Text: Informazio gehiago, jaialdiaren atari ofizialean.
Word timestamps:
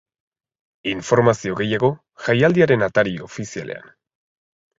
Informazio 0.91 1.57
gehiago, 1.59 1.91
jaialdiaren 2.29 2.87
atari 2.89 3.15
ofizialean. 3.27 3.95